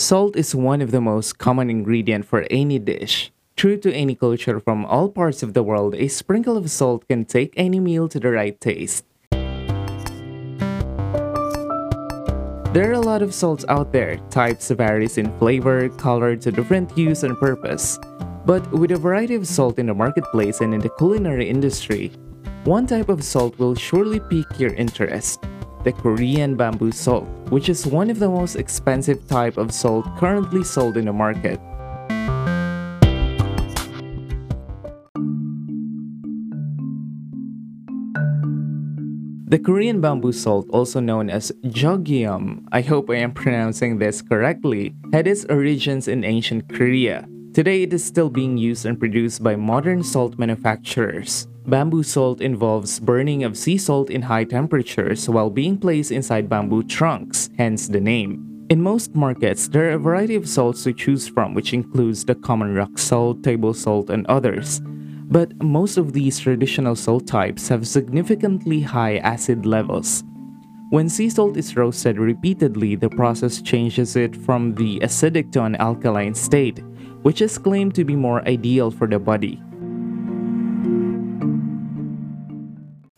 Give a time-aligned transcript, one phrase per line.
[0.00, 3.30] Salt is one of the most common ingredient for any dish.
[3.54, 7.26] True to any culture from all parts of the world, a sprinkle of salt can
[7.26, 9.04] take any meal to the right taste.
[12.72, 16.96] There are a lot of salts out there, types varies in flavor, color to different
[16.96, 17.98] use and purpose.
[18.46, 22.10] But with a variety of salt in the marketplace and in the culinary industry,
[22.64, 25.44] one type of salt will surely pique your interest
[25.84, 30.62] the Korean bamboo salt, which is one of the most expensive type of salt currently
[30.62, 31.58] sold in the market.
[39.50, 44.94] The Korean bamboo salt, also known as jjugyeom, I hope I am pronouncing this correctly,
[45.12, 47.26] had its origins in ancient Korea.
[47.52, 51.48] Today it is still being used and produced by modern salt manufacturers.
[51.66, 56.82] Bamboo salt involves burning of sea salt in high temperatures while being placed inside bamboo
[56.82, 58.66] trunks, hence the name.
[58.70, 62.34] In most markets, there are a variety of salts to choose from which includes the
[62.34, 64.80] common rock salt, table salt, and others.
[65.30, 70.24] But most of these traditional salt types have significantly high acid levels.
[70.90, 75.76] When sea salt is roasted repeatedly, the process changes it from the acidic to an
[75.76, 76.80] alkaline state,
[77.22, 79.62] which is claimed to be more ideal for the body.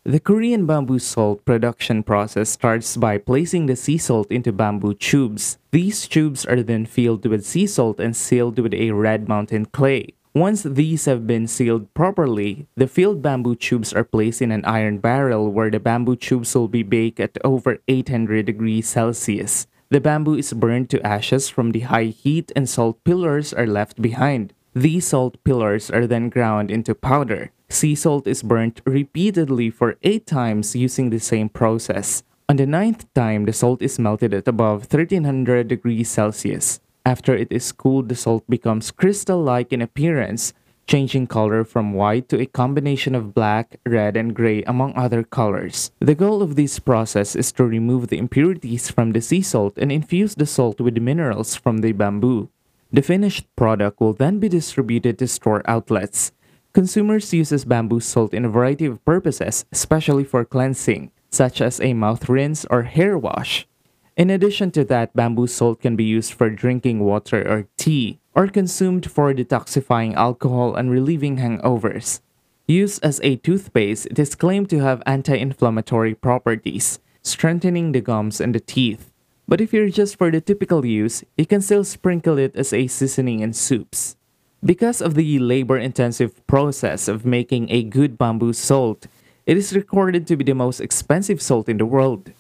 [0.05, 5.59] The Korean bamboo salt production process starts by placing the sea salt into bamboo tubes.
[5.71, 10.15] These tubes are then filled with sea salt and sealed with a red mountain clay.
[10.35, 14.99] Once these have been sealed properly, the filled bamboo tubes are placed in an iron
[14.99, 19.69] barrel where the bamboo tubes will be baked at over 800 degrees Celsius.
[19.91, 24.03] The bamboo is burned to ashes from the high heat and salt pillars are left
[24.03, 24.53] behind.
[24.75, 27.53] These salt pillars are then ground into powder.
[27.73, 32.23] Sea salt is burnt repeatedly for 8 times using the same process.
[32.47, 36.81] On the ninth time, the salt is melted at above 1300 degrees Celsius.
[37.07, 40.53] After it is cooled, the salt becomes crystal-like in appearance,
[40.87, 45.93] changing color from white to a combination of black, red, and gray among other colors.
[45.99, 49.91] The goal of this process is to remove the impurities from the sea salt and
[49.91, 52.51] infuse the salt with minerals from the bamboo.
[52.93, 56.33] The finished product will then be distributed to store outlets.
[56.73, 61.93] Consumers uses bamboo salt in a variety of purposes, especially for cleansing, such as a
[61.93, 63.69] mouth rinse or hair wash.
[64.17, 68.49] In addition to that, bamboo salt can be used for drinking water or tea, or
[68.49, 72.21] consumed for detoxifying alcohol and relieving hangovers.
[72.67, 78.55] Used as a toothpaste, it is claimed to have anti-inflammatory properties, strengthening the gums and
[78.55, 79.13] the teeth.
[79.47, 82.87] But if you're just for the typical use, you can still sprinkle it as a
[82.87, 84.17] seasoning in soups.
[84.65, 89.09] Because of the labor-intensive process of making a good bamboo salt,
[89.45, 92.31] it is recorded to be the most expensive salt in the world.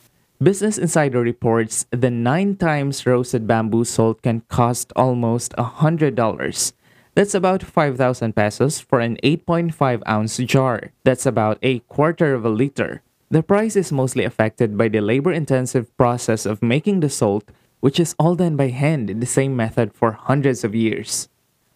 [0.41, 6.73] Business Insider reports the 9 times roasted bamboo salt can cost almost $100.
[7.17, 10.93] That's about 5,000 pesos for an 8.5 ounce jar.
[11.03, 13.03] That's about a quarter of a liter.
[13.31, 17.51] The price is mostly affected by the labor-intensive process of making the salt,
[17.81, 21.29] which is all done by hand in the same method for hundreds of years.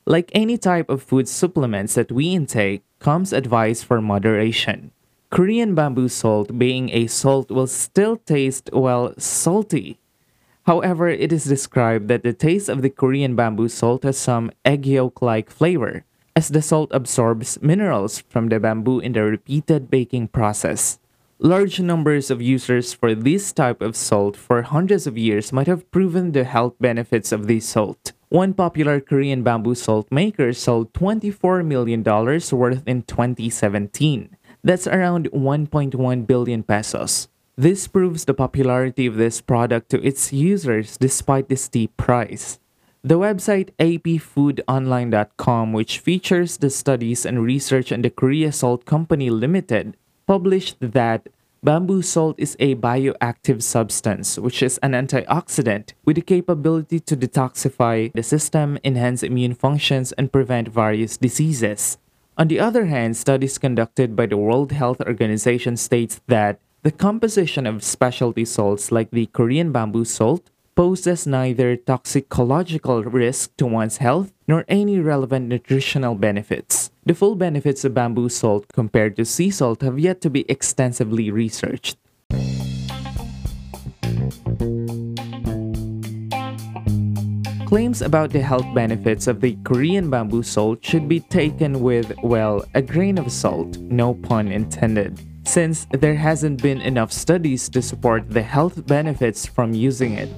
[0.07, 4.93] Like any type of food supplements that we intake, comes advice for moderation.
[5.31, 9.99] Korean bamboo salt, being a salt, will still taste, well, salty.
[10.65, 14.87] However, it is described that the taste of the Korean bamboo salt has some egg
[14.87, 16.05] yolk like flavor,
[16.37, 21.01] as the salt absorbs minerals from the bamboo in the repeated baking process.
[21.39, 25.91] Large numbers of users for this type of salt for hundreds of years might have
[25.91, 28.13] proven the health benefits of this salt.
[28.29, 34.37] One popular Korean bamboo salt maker sold $24 million worth in 2017.
[34.65, 37.29] That's around 1.1 billion pesos.
[37.57, 42.59] This proves the popularity of this product to its users despite the steep price.
[43.05, 49.97] The website apfoodonline.com, which features the studies and research on the Korea Salt Company Limited,
[50.27, 51.29] published that
[51.67, 58.13] Bamboo salt is a bioactive substance, which is an antioxidant with the capability to detoxify
[58.13, 61.99] the system, enhance immune functions, and prevent various diseases.
[62.39, 67.67] On the other hand, studies conducted by the World Health Organization states that the composition
[67.67, 74.31] of specialty salts like the Korean bamboo salt poses neither toxicological risk to one's health
[74.47, 76.93] nor any relevant nutritional benefits.
[77.07, 81.31] The full benefits of bamboo salt compared to sea salt have yet to be extensively
[81.31, 81.97] researched.
[87.67, 92.65] Claims about the health benefits of the Korean bamboo salt should be taken with, well,
[92.75, 98.31] a grain of salt, no pun intended, since there hasn't been enough studies to support
[98.31, 100.29] the health benefits from using it.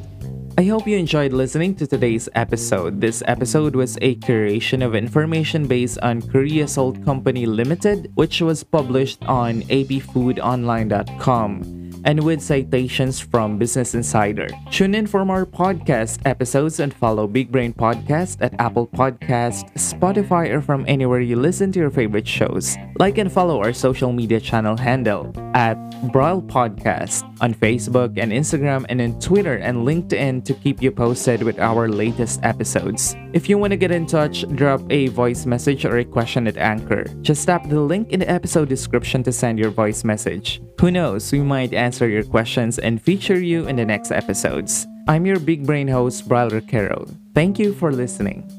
[0.58, 3.00] I hope you enjoyed listening to today's episode.
[3.00, 8.64] This episode was a curation of information based on Korea Salt Company Limited, which was
[8.64, 14.48] published on apfoodonline.com and with citations from Business Insider.
[14.70, 20.50] Tune in for more podcast episodes and follow Big Brain Podcast at Apple Podcast, Spotify,
[20.50, 22.76] or from anywhere you listen to your favorite shows.
[22.98, 25.76] Like and follow our social media channel handle at
[26.12, 31.42] Broil Podcast on Facebook and Instagram and in Twitter and LinkedIn to keep you posted
[31.42, 33.16] with our latest episodes.
[33.32, 36.56] If you want to get in touch, drop a voice message or a question at
[36.56, 37.04] Anchor.
[37.22, 40.60] Just tap the link in the episode description to send your voice message.
[40.80, 44.86] Who knows, we might answer your questions and feature you in the next episodes.
[45.08, 47.12] I'm your big brain host, Brian Roquero.
[47.34, 48.57] Thank you for listening.